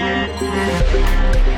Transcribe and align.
Música 0.00 1.51